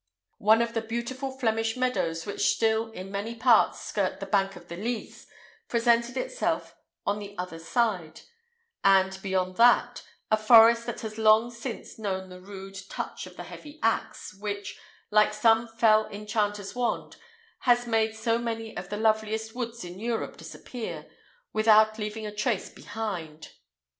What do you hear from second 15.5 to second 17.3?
fell enchanter's wand,